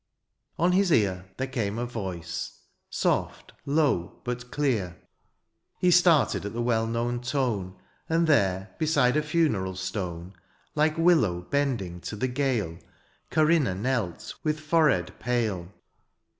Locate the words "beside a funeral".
8.79-9.75